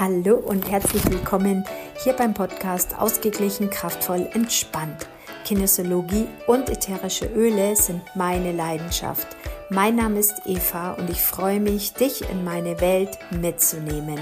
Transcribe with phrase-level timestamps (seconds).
[0.00, 1.64] Hallo und herzlich willkommen
[2.04, 5.08] hier beim Podcast Ausgeglichen, kraftvoll, entspannt.
[5.44, 9.26] Kinesiologie und ätherische Öle sind meine Leidenschaft.
[9.70, 14.20] Mein Name ist Eva und ich freue mich, dich in meine Welt mitzunehmen.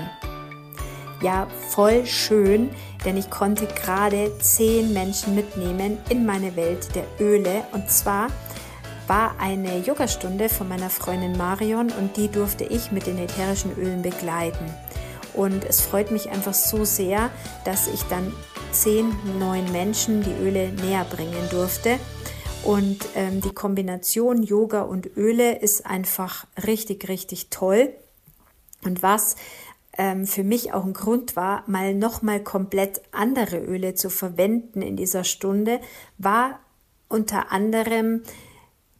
[1.20, 2.70] Ja, voll schön,
[3.04, 8.28] denn ich konnte gerade zehn Menschen mitnehmen in meine Welt der Öle und zwar
[9.08, 14.00] war eine Yogastunde von meiner Freundin Marion und die durfte ich mit den ätherischen Ölen
[14.00, 14.74] begleiten.
[15.36, 17.30] Und es freut mich einfach so sehr,
[17.64, 18.32] dass ich dann
[18.72, 21.98] zehn neuen Menschen die Öle näher bringen durfte.
[22.64, 27.90] Und ähm, die Kombination Yoga und Öle ist einfach richtig, richtig toll.
[28.82, 29.36] Und was
[29.98, 34.96] ähm, für mich auch ein Grund war, mal nochmal komplett andere Öle zu verwenden in
[34.96, 35.80] dieser Stunde,
[36.18, 36.58] war
[37.08, 38.22] unter anderem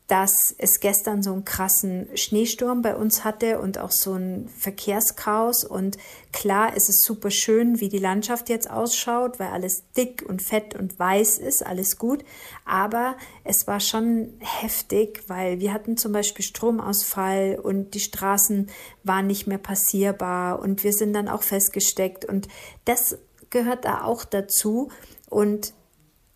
[0.07, 5.65] dass es gestern so einen krassen Schneesturm bei uns hatte und auch so ein Verkehrschaos.
[5.65, 5.97] Und
[6.33, 10.77] klar ist es super schön, wie die Landschaft jetzt ausschaut, weil alles dick und fett
[10.77, 12.25] und weiß ist, alles gut.
[12.65, 18.71] Aber es war schon heftig, weil wir hatten zum Beispiel Stromausfall und die Straßen
[19.03, 22.25] waren nicht mehr passierbar und wir sind dann auch festgesteckt.
[22.25, 22.47] Und
[22.85, 23.19] das
[23.51, 24.93] gehört da auch dazu.
[25.29, 25.73] Und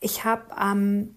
[0.00, 1.14] ich habe am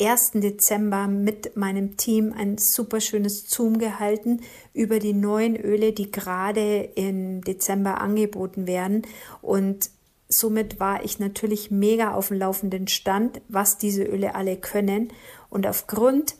[0.00, 0.32] 1.
[0.34, 4.40] Dezember mit meinem Team ein super schönes Zoom gehalten
[4.72, 9.02] über die neuen Öle, die gerade im Dezember angeboten werden.
[9.40, 9.90] Und
[10.28, 15.12] somit war ich natürlich mega auf dem laufenden Stand, was diese Öle alle können.
[15.48, 16.34] Und aufgrund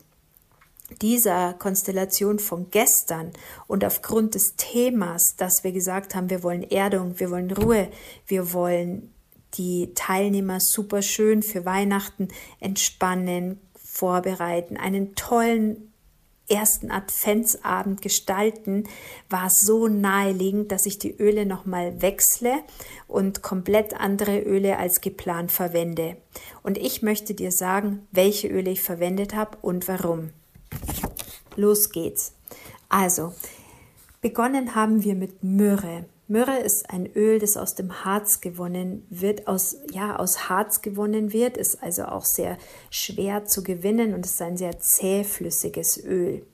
[1.00, 3.32] dieser Konstellation von gestern
[3.66, 7.88] und aufgrund des Themas, dass wir gesagt haben, wir wollen Erdung, wir wollen Ruhe,
[8.26, 9.13] wir wollen
[9.54, 12.28] die Teilnehmer super schön für Weihnachten
[12.60, 15.92] entspannen, vorbereiten, einen tollen
[16.48, 18.84] ersten Adventsabend gestalten,
[19.30, 22.62] war so naheliegend, dass ich die Öle nochmal wechsle
[23.08, 26.16] und komplett andere Öle als geplant verwende.
[26.62, 30.30] Und ich möchte dir sagen, welche Öle ich verwendet habe und warum.
[31.56, 32.34] Los geht's.
[32.88, 33.32] Also,
[34.20, 36.04] begonnen haben wir mit Myrrhe.
[36.26, 41.34] Myrrhe ist ein Öl, das aus dem Harz gewonnen wird, aus, ja, aus Harz gewonnen
[41.34, 42.56] wird, ist also auch sehr
[42.90, 46.46] schwer zu gewinnen und ist ein sehr zähflüssiges Öl.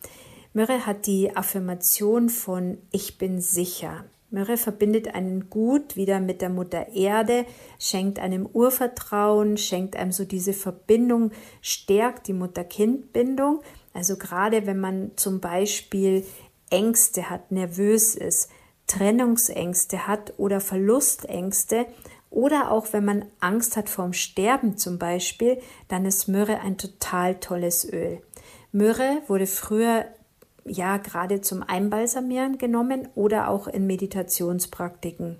[0.53, 4.05] Myrrhe hat die Affirmation von Ich bin sicher.
[4.31, 7.47] Myrrhe verbindet einen gut wieder mit der Mutter Erde,
[7.79, 11.31] schenkt einem Urvertrauen, schenkt einem so diese Verbindung,
[11.63, 13.61] stärkt die Mutter-Kind-Bindung.
[13.93, 16.25] Also gerade wenn man zum Beispiel
[16.71, 18.49] Ängste hat, nervös ist,
[18.91, 21.87] Trennungsängste hat oder Verlustängste
[22.29, 27.37] oder auch wenn man Angst hat vorm Sterben zum Beispiel, dann ist Myrrhe ein total
[27.37, 28.21] tolles Öl.
[28.73, 30.07] Myrrhe wurde früher
[30.65, 35.39] ja gerade zum Einbalsamieren genommen oder auch in Meditationspraktiken.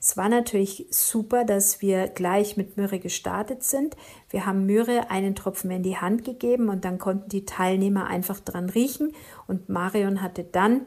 [0.00, 3.96] Es war natürlich super, dass wir gleich mit Myrrhe gestartet sind.
[4.28, 8.40] Wir haben Myrrhe einen Tropfen in die Hand gegeben und dann konnten die Teilnehmer einfach
[8.40, 9.12] dran riechen
[9.46, 10.82] und Marion hatte dann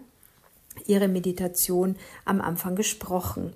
[0.85, 1.95] ihre Meditation
[2.25, 3.53] am Anfang gesprochen.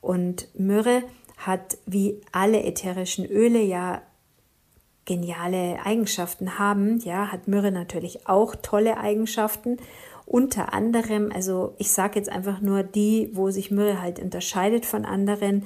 [0.00, 1.02] Und Myrrhe
[1.36, 4.02] hat wie alle ätherischen Öle ja
[5.06, 9.78] geniale Eigenschaften haben, ja, hat Myrrhe natürlich auch tolle Eigenschaften.
[10.26, 15.04] Unter anderem, also ich sage jetzt einfach nur die, wo sich Myrrhe halt unterscheidet von
[15.04, 15.64] anderen.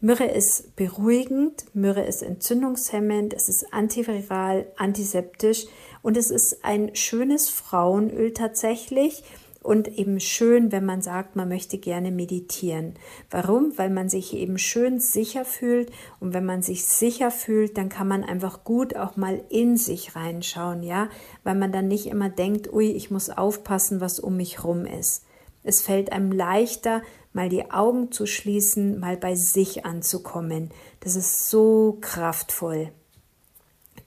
[0.00, 5.66] Myrrhe ist beruhigend, Myrrhe ist entzündungshemmend, es ist antiviral, antiseptisch
[6.02, 9.22] und es ist ein schönes Frauenöl tatsächlich
[9.62, 12.94] und eben schön, wenn man sagt, man möchte gerne meditieren.
[13.30, 13.76] Warum?
[13.76, 18.08] Weil man sich eben schön sicher fühlt und wenn man sich sicher fühlt, dann kann
[18.08, 21.08] man einfach gut auch mal in sich reinschauen, ja,
[21.44, 25.24] weil man dann nicht immer denkt, ui, ich muss aufpassen, was um mich rum ist.
[25.62, 30.70] Es fällt einem leichter, mal die Augen zu schließen, mal bei sich anzukommen.
[31.00, 32.92] Das ist so kraftvoll.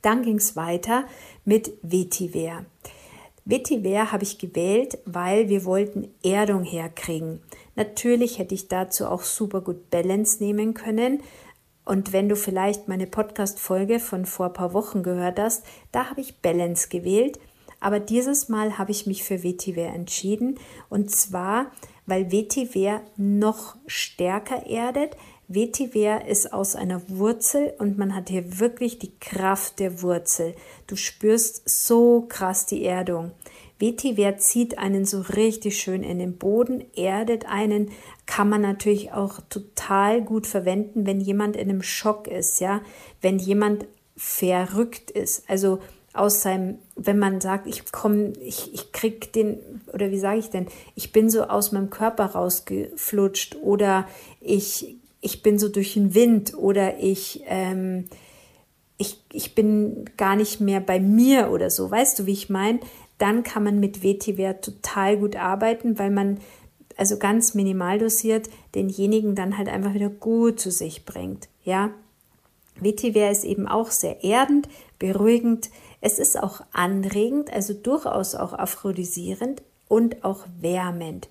[0.02, 1.06] Dann ging es weiter
[1.46, 2.66] mit Vetiver.
[3.46, 7.42] Vetiver habe ich gewählt, weil wir wollten Erdung herkriegen.
[7.76, 11.22] Natürlich hätte ich dazu auch super gut Balance nehmen können.
[11.86, 16.22] Und wenn du vielleicht meine Podcast-Folge von vor ein paar Wochen gehört hast, da habe
[16.22, 17.40] ich Balance gewählt.
[17.81, 20.57] Aber dieses Mal habe ich mich für Vetiver entschieden.
[20.89, 21.72] Und zwar,
[22.06, 25.18] weil Vetiver noch stärker erdet,
[25.48, 30.56] Vetiver ist aus einer Wurzel und man hat hier wirklich die Kraft der Wurzel.
[30.88, 33.31] Du spürst so krass die Erdung.
[33.80, 37.92] Vetiver zieht einen so richtig schön in den Boden, erdet einen,
[38.25, 42.81] kann man natürlich auch total gut verwenden, wenn jemand in einem Schock ist, ja,
[43.22, 43.86] wenn jemand
[44.16, 45.44] verrückt ist.
[45.50, 45.80] Also
[46.13, 50.50] aus seinem, wenn man sagt, ich komme, ich, ich krieg den, oder wie sage ich
[50.50, 54.07] denn, ich bin so aus meinem Körper rausgeflutscht oder
[54.39, 58.06] ich, ich bin so durch den Wind oder ich, ähm,
[58.98, 62.81] ich, ich bin gar nicht mehr bei mir oder so, weißt du, wie ich meine?
[63.18, 66.40] Dann kann man mit Vetiver total gut arbeiten, weil man
[66.98, 71.92] also ganz minimal dosiert denjenigen dann halt einfach wieder gut zu sich bringt, ja?
[72.75, 74.68] Vetiver ist eben auch sehr erdend,
[75.00, 75.70] beruhigend,
[76.02, 81.30] es ist auch anregend, also durchaus auch aphrodisierend und auch wärmend.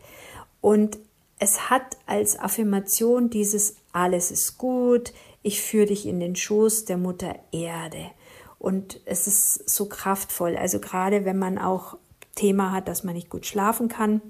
[0.61, 0.99] Und
[1.39, 5.13] es hat als Affirmation dieses alles ist gut,
[5.43, 8.11] ich führe dich in den Schoß der Mutter Erde.
[8.59, 10.57] Und es ist so kraftvoll.
[10.57, 11.97] Also gerade wenn man auch
[12.35, 14.23] Thema hat, dass man nicht gut schlafen kann,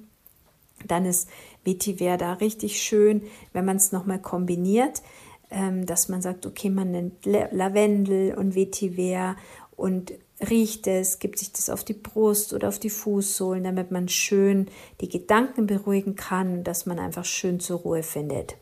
[0.87, 1.29] dann ist
[1.64, 3.23] Vetiver da richtig schön,
[3.53, 5.03] wenn man es nochmal kombiniert,
[5.50, 9.37] ähm, dass man sagt, okay, man nimmt Lavendel und Vetiver
[9.76, 10.12] und
[10.49, 14.69] riecht es, gibt sich das auf die Brust oder auf die Fußsohlen, damit man schön
[15.00, 18.56] die Gedanken beruhigen kann, dass man einfach schön zur Ruhe findet.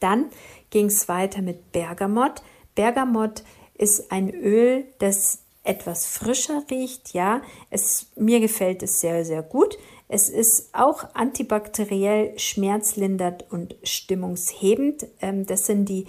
[0.00, 0.26] Dann
[0.70, 2.42] ging es weiter mit Bergamott.
[2.74, 3.42] Bergamott
[3.74, 7.42] ist ein Öl, das etwas frischer riecht, ja.
[7.70, 9.76] Es, mir gefällt es sehr, sehr gut.
[10.08, 15.06] Es ist auch antibakteriell, schmerzlindernd und stimmungshebend.
[15.20, 16.06] Ähm, das sind die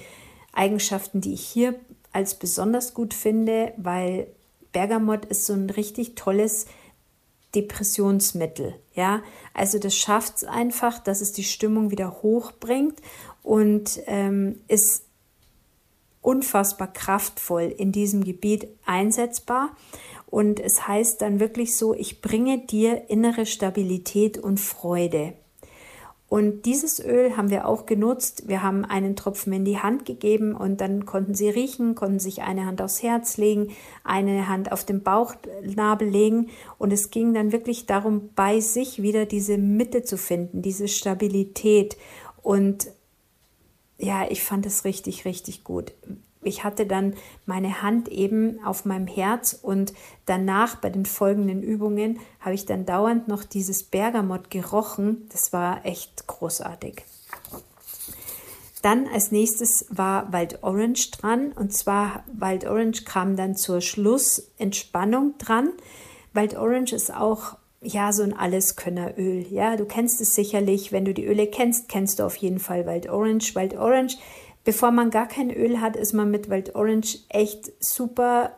[0.53, 1.75] Eigenschaften, die ich hier
[2.13, 4.27] als besonders gut finde, weil
[4.71, 6.65] Bergamott ist so ein richtig tolles
[7.56, 8.75] Depressionsmittel.
[8.94, 9.21] Ja,
[9.53, 13.00] also das schafft es einfach, dass es die Stimmung wieder hochbringt
[13.50, 15.06] und ähm, ist
[16.22, 19.72] unfassbar kraftvoll in diesem Gebiet einsetzbar.
[20.28, 25.34] Und es heißt dann wirklich so, ich bringe dir innere Stabilität und Freude.
[26.28, 28.44] Und dieses Öl haben wir auch genutzt.
[28.46, 32.44] Wir haben einen Tropfen in die Hand gegeben und dann konnten sie riechen, konnten sich
[32.44, 33.72] eine Hand aufs Herz legen,
[34.04, 36.50] eine Hand auf den Bauchnabel legen.
[36.78, 41.98] Und es ging dann wirklich darum, bei sich wieder diese Mitte zu finden, diese Stabilität.
[42.44, 42.90] Und
[44.00, 45.94] ja, ich fand es richtig, richtig gut
[46.42, 47.16] ich hatte dann
[47.46, 49.94] meine Hand eben auf meinem Herz und
[50.25, 55.28] danach bei den folgenden Übungen habe ich dann dauernd noch dieses Bergamott gerochen.
[55.31, 57.04] Das war echt großartig.
[58.81, 65.38] Dann als nächstes war Wild Orange dran und zwar Wild Orange kam dann zur Schlussentspannung
[65.38, 65.74] dran.
[66.34, 69.46] Wild Orange ist auch ja so ein Alleskönneröl.
[69.50, 72.86] Ja, du kennst es sicherlich, wenn du die Öle kennst, kennst du auf jeden Fall
[72.86, 73.56] Wild Orange.
[73.56, 74.18] Wild Orange
[74.70, 78.52] Bevor man gar kein Öl hat, ist man mit Wild Orange echt super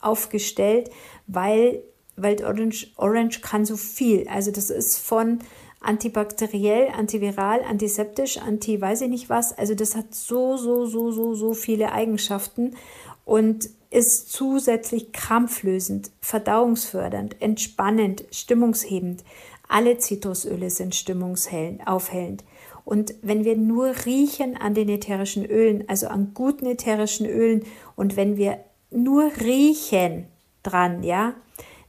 [0.00, 0.90] aufgestellt,
[1.26, 1.82] weil
[2.16, 4.28] Wild Orange, Orange kann so viel.
[4.28, 5.40] Also das ist von
[5.80, 9.56] antibakteriell, antiviral, antiseptisch, anti weiß ich nicht was.
[9.56, 12.76] Also das hat so, so, so, so, so viele Eigenschaften
[13.24, 19.24] und ist zusätzlich krampflösend, verdauungsfördernd, entspannend, stimmungshebend.
[19.68, 22.44] Alle Zitrusöle sind stimmungsaufhellend.
[22.84, 27.64] Und wenn wir nur riechen an den ätherischen Ölen, also an guten ätherischen Ölen,
[27.96, 28.58] und wenn wir
[28.90, 30.26] nur riechen
[30.62, 31.34] dran, ja,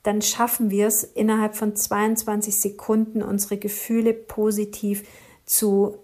[0.04, 5.04] dann schaffen wir es innerhalb von 22 Sekunden unsere Gefühle positiv
[5.46, 5.98] zu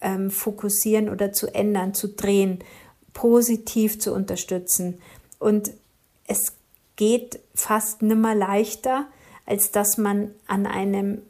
[0.00, 2.58] ähm, fokussieren oder zu ändern, zu drehen,
[3.12, 4.98] positiv zu unterstützen.
[5.40, 5.72] Und
[6.28, 6.52] es
[6.94, 9.08] geht fast nimmer leichter,
[9.46, 11.22] als dass man an einem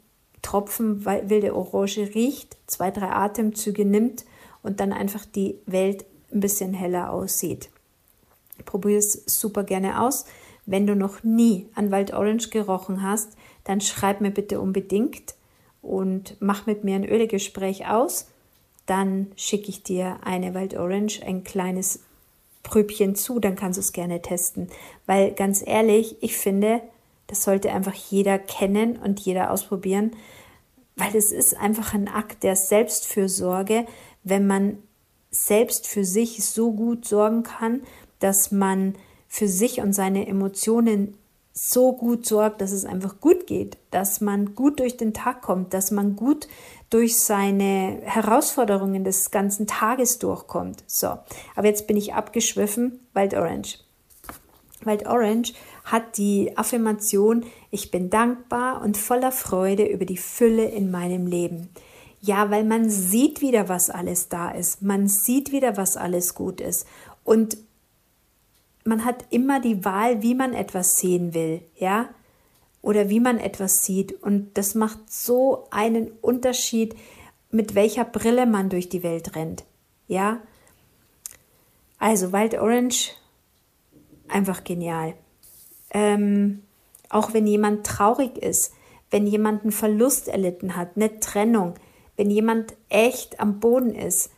[0.43, 4.25] Tropfen wilde Orange riecht, zwei, drei Atemzüge nimmt
[4.61, 7.69] und dann einfach die Welt ein bisschen heller aussieht.
[8.65, 10.25] Probier es super gerne aus.
[10.65, 15.35] Wenn du noch nie an Wild Orange gerochen hast, dann schreib mir bitte unbedingt
[15.81, 18.27] und mach mit mir ein Ölegespräch aus.
[18.85, 22.01] Dann schicke ich dir eine Wild Orange, ein kleines
[22.63, 24.69] Pröbchen zu, dann kannst du es gerne testen.
[25.05, 26.81] Weil ganz ehrlich, ich finde,
[27.27, 30.11] das sollte einfach jeder kennen und jeder ausprobieren,
[30.95, 33.85] weil es ist einfach ein Akt der Selbstfürsorge,
[34.23, 34.77] wenn man
[35.31, 37.81] selbst für sich so gut sorgen kann,
[38.19, 38.95] dass man
[39.27, 41.17] für sich und seine Emotionen
[41.53, 45.73] so gut sorgt, dass es einfach gut geht, dass man gut durch den Tag kommt,
[45.73, 46.47] dass man gut
[46.91, 50.83] durch seine Herausforderungen des ganzen Tages durchkommt.
[50.85, 51.17] So,
[51.55, 53.79] aber jetzt bin ich abgeschwiffen, Wild Orange.
[54.83, 55.53] Wild Orange
[55.85, 61.69] hat die Affirmation, ich bin dankbar und voller Freude über die Fülle in meinem Leben.
[62.19, 64.81] Ja, weil man sieht wieder, was alles da ist.
[64.81, 66.85] Man sieht wieder, was alles gut ist.
[67.23, 67.57] Und
[68.83, 72.09] man hat immer die Wahl, wie man etwas sehen will, ja?
[72.81, 74.13] Oder wie man etwas sieht.
[74.23, 76.95] Und das macht so einen Unterschied,
[77.51, 79.65] mit welcher Brille man durch die Welt rennt,
[80.07, 80.41] ja?
[81.99, 83.11] Also Wild Orange
[84.27, 85.13] einfach genial.
[85.91, 86.63] ähm,
[87.09, 88.73] auch wenn jemand traurig ist,
[89.09, 91.75] wenn jemand einen Verlust erlitten hat, eine Trennung,
[92.15, 94.31] wenn jemand echt am Boden ist.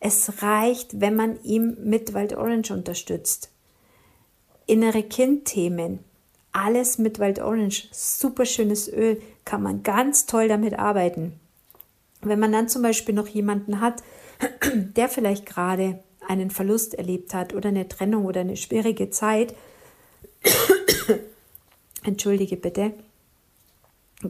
[0.00, 3.50] Es reicht, wenn man ihm mit Wild Orange unterstützt.
[4.66, 6.00] Innere Kindthemen,
[6.54, 11.38] alles mit Wild Orange, super schönes Öl, kann man ganz toll damit arbeiten.
[12.22, 14.02] Wenn man dann zum Beispiel noch jemanden hat,
[14.72, 19.54] der vielleicht gerade einen Verlust erlebt hat oder eine Trennung oder eine schwierige Zeit,
[22.04, 22.92] entschuldige bitte,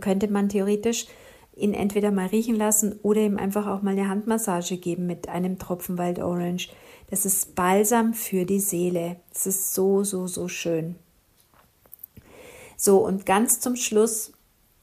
[0.00, 1.06] könnte man theoretisch
[1.54, 5.58] ihn entweder mal riechen lassen oder ihm einfach auch mal eine Handmassage geben mit einem
[5.58, 6.70] Tropfen Wild Orange.
[7.10, 9.16] Das ist Balsam für die Seele.
[9.32, 10.96] Das ist so, so, so schön.
[12.86, 14.34] So, und ganz zum Schluss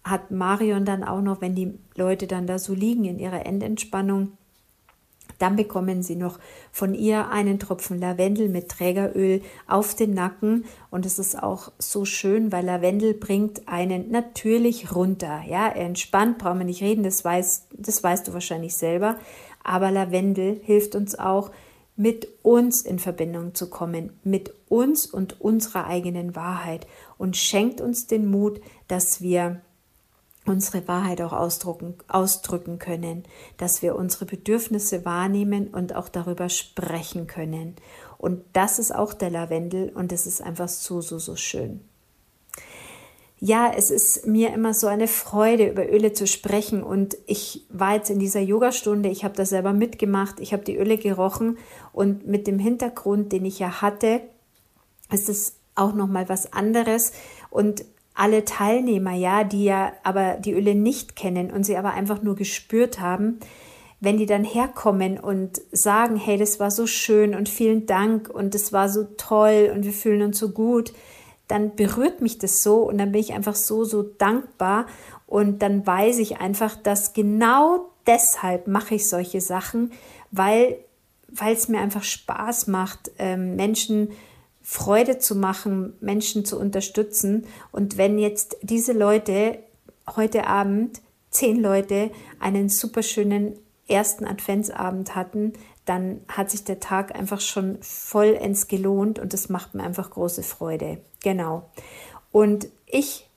[0.04, 4.32] hat Marion dann auch noch, wenn die Leute dann da so liegen in ihrer Endentspannung,
[5.38, 6.40] dann bekommen sie noch
[6.72, 12.04] von ihr einen Tropfen Lavendel mit Trägeröl auf den Nacken und es ist auch so
[12.04, 15.44] schön, weil Lavendel bringt einen natürlich runter.
[15.48, 19.16] Ja, entspannt, brauchen wir nicht reden, das, weiß, das weißt du wahrscheinlich selber.
[19.64, 21.52] Aber Lavendel hilft uns auch,
[22.02, 26.88] mit uns in Verbindung zu kommen, mit uns und unserer eigenen Wahrheit
[27.20, 29.62] und schenkt uns den Mut, dass wir
[30.48, 33.22] unsere Wahrheit auch ausdrücken, ausdrücken können,
[33.58, 37.76] dass wir unsere Bedürfnisse wahrnehmen und auch darüber sprechen können.
[38.18, 41.82] Und das ist auch der Lavendel und es ist einfach so, so, so schön.
[43.44, 46.84] Ja, es ist mir immer so eine Freude, über Öle zu sprechen.
[46.84, 50.78] Und ich war jetzt in dieser Yogastunde, ich habe da selber mitgemacht, ich habe die
[50.78, 51.58] Öle gerochen
[51.92, 54.22] und mit dem Hintergrund, den ich ja hatte,
[55.12, 57.14] ist es auch nochmal was anderes.
[57.50, 57.84] Und
[58.14, 62.36] alle Teilnehmer, ja, die ja aber die Öle nicht kennen und sie aber einfach nur
[62.36, 63.40] gespürt haben,
[64.00, 68.54] wenn die dann herkommen und sagen, hey, das war so schön und vielen Dank und
[68.54, 70.94] das war so toll und wir fühlen uns so gut,
[71.52, 74.88] dann berührt mich das so und dann bin ich einfach so, so dankbar
[75.28, 79.92] und dann weiß ich einfach, dass genau deshalb mache ich solche Sachen,
[80.32, 80.78] weil
[81.46, 84.12] es mir einfach Spaß macht, ähm, Menschen
[84.62, 87.48] Freude zu machen, Menschen zu unterstützen.
[87.72, 89.60] Und wenn jetzt diese Leute
[90.16, 93.58] heute Abend, zehn Leute, einen super schönen
[93.90, 95.54] ersten Adventsabend hatten,
[95.86, 100.44] dann hat sich der Tag einfach schon vollends gelohnt und das macht mir einfach große
[100.44, 101.00] Freude.
[101.24, 101.70] Genau.
[102.32, 103.28] Und ich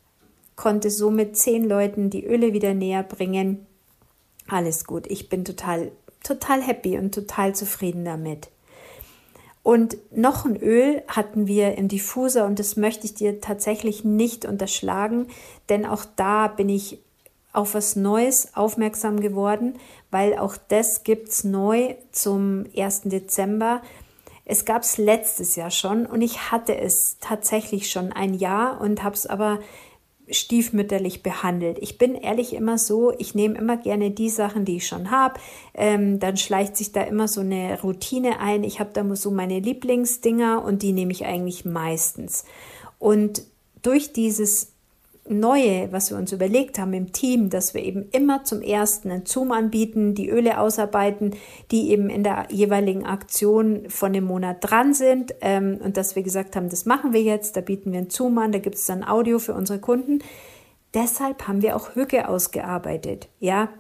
[0.57, 3.67] konnte somit zehn Leuten die Öle wieder näher bringen.
[4.49, 5.07] Alles gut.
[5.09, 8.51] Ich bin total, total happy und total zufrieden damit.
[9.63, 14.45] Und noch ein Öl hatten wir im Diffuser und das möchte ich dir tatsächlich nicht
[14.45, 15.29] unterschlagen,
[15.71, 16.99] denn auch da bin ich
[17.55, 19.79] auf was Neues aufmerksam geworden,
[20.11, 23.03] weil auch das gibt es neu zum 1.
[23.05, 23.81] Dezember.
[24.45, 29.03] Es gab es letztes Jahr schon und ich hatte es tatsächlich schon ein Jahr und
[29.03, 29.61] habe es aber
[30.29, 31.79] stiefmütterlich behandelt.
[31.81, 35.39] Ich bin ehrlich immer so, ich nehme immer gerne die Sachen, die ich schon habe.
[35.75, 38.65] Ähm, dann schleicht sich da immer so eine Routine ein.
[38.65, 42.45] Ich habe da so meine Lieblingsdinger und die nehme ich eigentlich meistens.
[42.99, 43.43] Und
[43.83, 44.74] durch dieses
[45.27, 49.25] Neue, was wir uns überlegt haben im Team, dass wir eben immer zum ersten einen
[49.25, 51.35] Zoom anbieten, die Öle ausarbeiten,
[51.71, 56.23] die eben in der jeweiligen Aktion von dem Monat dran sind ähm, und dass wir
[56.23, 58.85] gesagt haben, das machen wir jetzt, da bieten wir einen Zoom an, da gibt es
[58.85, 60.19] dann Audio für unsere Kunden.
[60.93, 63.71] Deshalb haben wir auch Hücke ausgearbeitet, ja.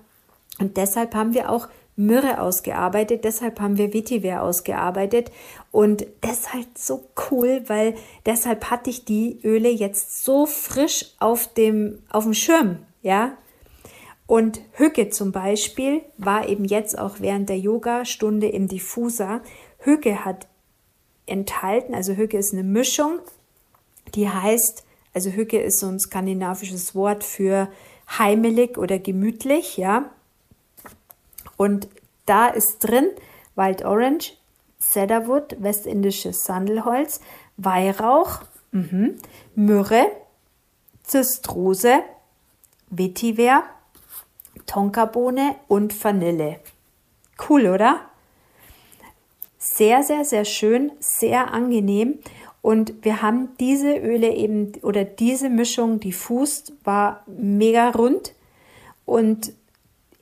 [0.58, 5.30] Und deshalb haben wir auch Myrrhe ausgearbeitet, deshalb haben wir Vetiver ausgearbeitet
[5.70, 7.94] und das ist halt so cool, weil
[8.26, 13.36] deshalb hatte ich die Öle jetzt so frisch auf dem, auf dem Schirm, ja.
[14.26, 19.42] Und Hücke zum Beispiel war eben jetzt auch während der Yoga-Stunde im Diffuser.
[19.78, 20.48] Hücke hat
[21.26, 23.18] enthalten, also Hücke ist eine Mischung,
[24.14, 27.68] die heißt, also Hücke ist so ein skandinavisches Wort für
[28.18, 30.10] heimelig oder gemütlich, ja.
[31.56, 31.88] Und
[32.26, 33.08] da ist drin
[33.56, 34.36] Wild Orange,
[34.80, 37.20] Cedarwood, westindisches Sandelholz,
[37.56, 38.40] Weihrauch,
[38.72, 39.10] mh,
[39.54, 40.06] Myrrhe,
[41.02, 42.02] Zistrose,
[42.90, 43.64] Vetiver,
[44.66, 46.60] Tonkabohne und Vanille.
[47.48, 48.00] Cool, oder?
[49.58, 52.18] Sehr, sehr, sehr schön, sehr angenehm.
[52.62, 58.32] Und wir haben diese Öle eben oder diese Mischung, die Fuß war mega rund
[59.04, 59.52] und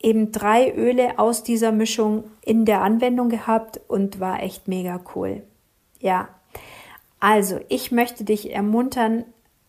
[0.03, 5.43] eben drei Öle aus dieser Mischung in der Anwendung gehabt und war echt mega cool.
[6.01, 6.29] Ja,
[7.21, 9.25] also ich möchte dich ermuntern,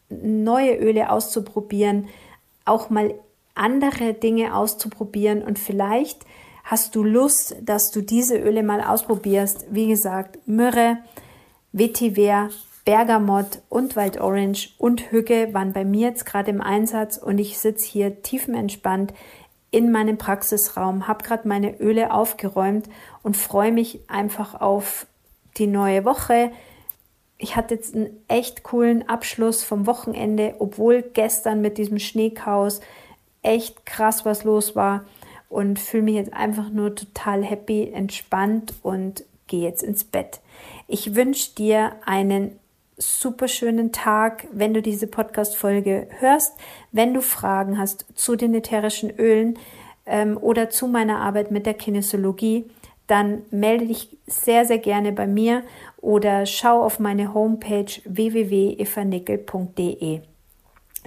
[0.09, 2.07] neue Öle auszuprobieren,
[2.65, 3.13] auch mal
[3.55, 6.25] andere Dinge auszuprobieren und vielleicht
[6.63, 9.65] hast du Lust, dass du diese Öle mal ausprobierst.
[9.69, 10.97] Wie gesagt, Myrrhe,
[11.71, 12.49] Vetiver,
[12.85, 17.85] Bergamott und Waldorange und Hücke waren bei mir jetzt gerade im Einsatz und ich sitze
[17.85, 19.13] hier tiefenentspannt
[19.73, 22.87] in meinem Praxisraum, habe gerade meine Öle aufgeräumt
[23.23, 25.07] und freue mich einfach auf
[25.57, 26.51] die neue Woche.
[27.39, 32.81] Ich hatte jetzt einen echt coolen Abschluss vom Wochenende, obwohl gestern mit diesem Schneechaos
[33.41, 35.05] echt krass was los war
[35.49, 40.39] und fühle mich jetzt einfach nur total happy, entspannt und gehe jetzt ins Bett.
[40.87, 42.59] Ich wünsche dir einen
[42.97, 46.53] super schönen Tag, wenn du diese Podcast-Folge hörst.
[46.91, 49.57] Wenn du Fragen hast zu den ätherischen Ölen
[50.05, 52.65] ähm, oder zu meiner Arbeit mit der Kinesiologie,
[53.07, 55.63] dann melde dich sehr, sehr gerne bei mir
[55.97, 60.21] oder schau auf meine Homepage www.evanickel.de.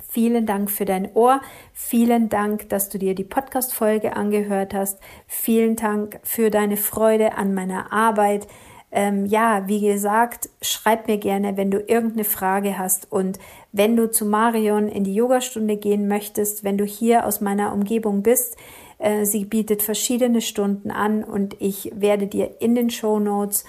[0.09, 1.41] Vielen Dank für dein Ohr.
[1.73, 5.01] Vielen Dank, dass du dir die Podcast-Folge angehört hast.
[5.27, 8.47] Vielen Dank für deine Freude an meiner Arbeit.
[8.93, 13.39] Ähm, ja, wie gesagt, schreib mir gerne, wenn du irgendeine Frage hast und
[13.73, 18.23] wenn du zu Marion in die Yogastunde gehen möchtest, wenn du hier aus meiner Umgebung
[18.23, 18.57] bist.
[18.99, 23.65] Äh, sie bietet verschiedene Stunden an und ich werde dir in den Show Notes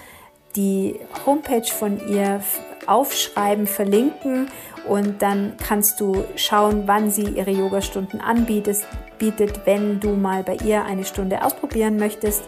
[0.55, 0.95] die
[1.25, 2.41] Homepage von ihr
[2.87, 4.47] aufschreiben, verlinken
[4.87, 8.85] und dann kannst du schauen, wann sie ihre Yogastunden anbietet,
[9.17, 12.43] bietet, wenn du mal bei ihr eine Stunde ausprobieren möchtest.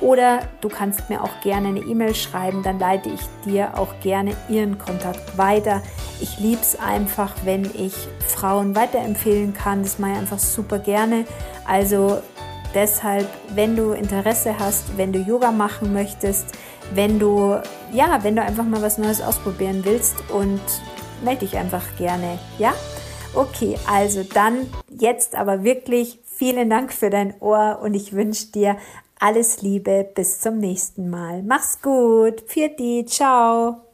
[0.00, 4.34] Oder du kannst mir auch gerne eine E-Mail schreiben, dann leite ich dir auch gerne
[4.48, 5.82] ihren Kontakt weiter.
[6.20, 7.94] Ich liebe es einfach, wenn ich
[8.26, 9.82] Frauen weiterempfehlen kann.
[9.82, 11.24] Das mache ich einfach super gerne.
[11.66, 12.20] Also
[12.74, 16.46] deshalb, wenn du Interesse hast, wenn du Yoga machen möchtest,
[16.94, 17.58] wenn du
[17.92, 20.60] ja, wenn du einfach mal was Neues ausprobieren willst und
[21.24, 22.72] melde dich einfach gerne, ja?
[23.34, 28.76] Okay, also dann jetzt aber wirklich vielen Dank für dein Ohr und ich wünsche dir
[29.18, 30.08] alles Liebe.
[30.14, 31.42] Bis zum nächsten Mal.
[31.42, 32.42] Mach's gut.
[32.42, 33.91] Pfiat ciao.